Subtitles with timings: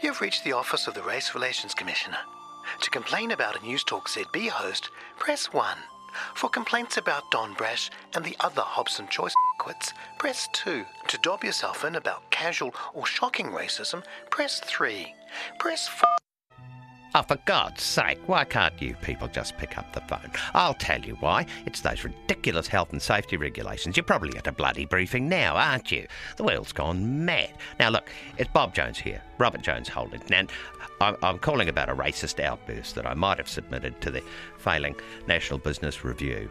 [0.00, 2.18] You've reached the office of the Race Relations Commissioner.
[2.82, 5.76] To complain about a News Talk ZB host, press 1.
[6.36, 10.84] For complaints about Don Brash and the other Hobson Choice quits, press 2.
[11.08, 15.12] To dob yourself in about casual or shocking racism, press 3.
[15.58, 16.27] Press 4.
[17.18, 20.30] Oh, for God's sake, why can't you people just pick up the phone?
[20.54, 21.46] I'll tell you why.
[21.66, 23.96] It's those ridiculous health and safety regulations.
[23.96, 26.06] You're probably at a bloody briefing now, aren't you?
[26.36, 27.54] The world's gone mad.
[27.80, 30.48] Now, look, it's Bob Jones here, Robert Jones Holding, and
[31.00, 34.22] I'm, calling about a racist outburst that I might have submitted to the
[34.56, 34.94] failing
[35.26, 36.48] National Business Review.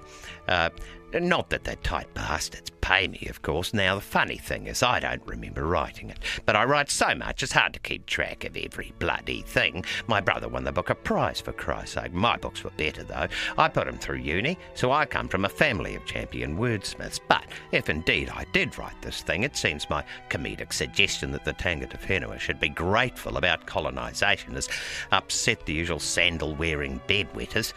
[0.49, 0.69] Uh,
[1.13, 3.73] not that the tight bastards pay me, of course.
[3.73, 7.43] Now, the funny thing is, I don't remember writing it, but I write so much
[7.43, 9.85] it's hard to keep track of every bloody thing.
[10.07, 12.13] My brother won the Booker Prize, for Christ's sake.
[12.13, 13.27] My books were better, though.
[13.57, 17.19] I put him through uni, so I come from a family of champion wordsmiths.
[17.27, 21.53] But if indeed I did write this thing, it seems my comedic suggestion that the
[21.53, 24.69] Tangata Whenua should be grateful about colonisation has
[25.11, 27.73] upset the usual sandal wearing bedwetters.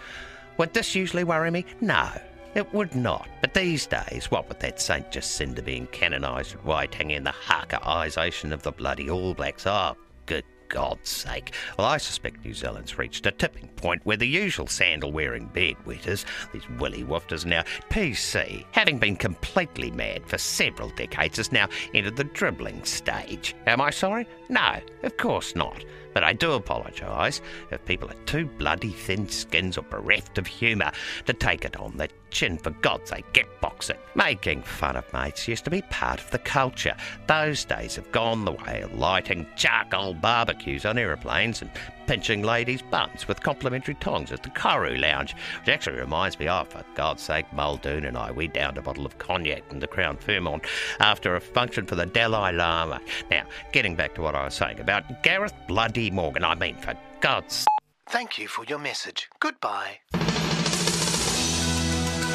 [0.56, 1.65] Would this usually worry me?
[1.81, 2.11] No.
[2.55, 3.29] It would not.
[3.41, 5.11] But these days, what with that St.
[5.11, 10.45] Jacinda being canonised at Waitangi and the Hakaisation of the bloody All Blacks, oh, good
[10.69, 11.53] God's sake.
[11.78, 15.75] Well, I suspect New Zealand's reached a tipping point where the usual sandal wearing bed
[15.84, 21.69] wetters, these willy wofters now, PC, having been completely mad for several decades, has now
[21.95, 23.55] entered the dribbling stage.
[23.67, 24.27] Am I sorry?
[24.51, 25.84] No, of course not.
[26.12, 27.41] But I do apologise
[27.71, 30.91] if people are too bloody thin skins or bereft of humour
[31.27, 32.59] to take it on the chin.
[32.59, 33.97] For God's sake, get boxing.
[34.16, 36.97] Making fun of mates used to be part of the culture.
[37.28, 41.71] Those days have gone the way of lighting charcoal barbecues on aeroplanes and
[42.10, 46.66] pinching ladies' bums with complimentary tongs at the Koru Lounge, which actually reminds me of,
[46.66, 50.16] for God's sake, Muldoon and I, we downed a bottle of cognac in the Crown
[50.16, 50.65] Fairmont
[50.99, 53.00] after a function for the Dalai Lama.
[53.31, 56.94] Now, getting back to what I was saying about Gareth Bloody Morgan, I mean, for
[57.20, 57.65] God's
[58.09, 59.28] Thank you for your message.
[59.38, 60.00] Goodbye.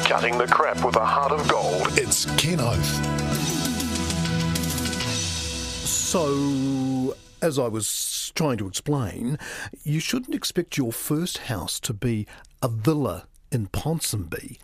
[0.06, 1.88] Cutting the crap with a heart of gold.
[1.98, 3.26] It's Ken Oath.
[5.86, 6.24] So,
[7.46, 9.38] as I was trying to explain,
[9.84, 12.26] you shouldn't expect your first house to be
[12.60, 14.58] a villa in Ponsonby.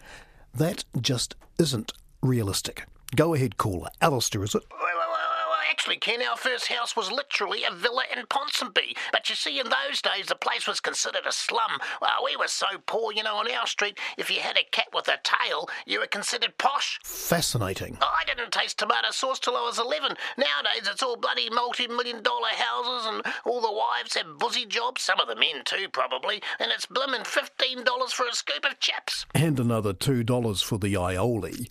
[0.53, 2.87] That just isn't realistic.
[3.15, 3.91] Go ahead, caller.
[4.01, 4.65] Alistair, is it?
[4.69, 5.09] Well, well, well,
[5.49, 8.95] well, Actually, Ken, our first house was literally a villa in Ponsonby.
[9.11, 11.81] But you see, in those days, the place was considered a slum.
[12.03, 14.89] Well, we were so poor, you know, on our street, if you had a cat
[14.93, 17.01] with a tail, you were considered posh.
[17.05, 17.97] Fascinating.
[18.03, 20.15] I didn't taste tomato sauce till I was 11.
[20.37, 25.01] Nowadays, it's all bloody multi million dollar houses, and all the wives have buzzy jobs,
[25.01, 29.25] some of the men too, probably, and it's blimmin' $15 for a scoop of chips.
[29.35, 31.71] And another $2 for the aioli.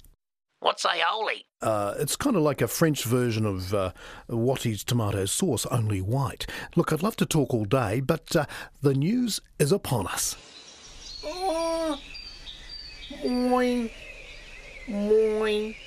[0.62, 1.46] What's aioli?
[1.60, 3.94] Uh, it's kind of like a French version of uh,
[4.30, 6.46] Wattie's tomato sauce, only white.
[6.76, 8.46] Look, I'd love to talk all day, but uh,
[8.84, 10.38] the news is upon us.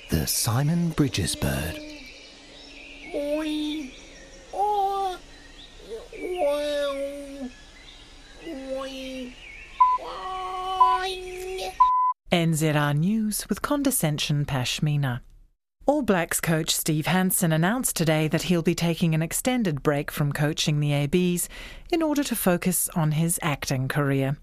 [0.09, 1.84] The Simon Bridges bird.
[12.55, 15.19] NZR News with Condescension Pashmina.
[15.85, 20.31] All Blacks coach Steve Hansen announced today that he'll be taking an extended break from
[20.31, 21.49] coaching the ABs
[21.91, 24.37] in order to focus on his acting career.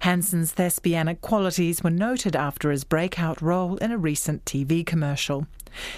[0.00, 5.46] Hansen's thespianic qualities were noted after his breakout role in a recent TV commercial.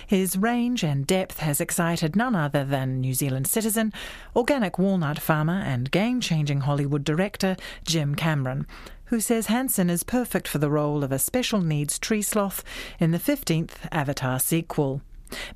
[0.06, 3.92] His range and depth has excited none other than New Zealand citizen,
[4.36, 8.66] organic walnut farmer, and game changing Hollywood director Jim Cameron,
[9.08, 12.62] who says Hansen is perfect for the role of a special needs tree sloth
[12.98, 15.02] in the 15th Avatar sequel.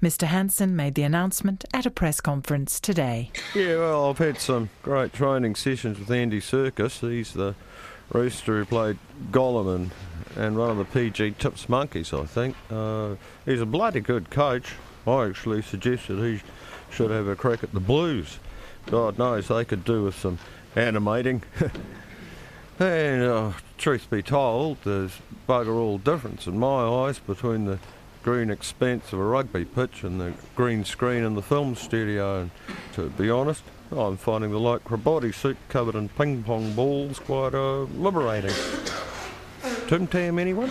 [0.02, 0.26] Mr.
[0.26, 3.31] Hansen made the announcement at a press conference today.
[3.54, 7.00] Yeah, well, I've had some great training sessions with Andy Serkis.
[7.00, 7.54] He's the
[8.12, 8.99] rooster who played
[9.31, 9.90] Gollum and,
[10.37, 12.56] and one of the PG Tips monkeys, I think.
[12.70, 13.16] Uh,
[13.46, 14.75] he's a bloody good coach.
[15.06, 16.43] I actually suggested he
[16.90, 18.38] should have a crack at the Blues.
[18.87, 20.38] God knows they could do with some
[20.76, 21.43] animating.
[22.78, 27.78] and uh, truth be told, there's bugger all difference in my eyes between the
[28.22, 32.42] green expanse of a rugby pitch and the green screen in the film studio.
[32.42, 32.50] And
[32.94, 37.82] to be honest, I'm finding the lycra bodysuit covered in ping pong balls quite uh,
[37.82, 38.54] liberating.
[39.88, 40.70] Tim Tam, anyone?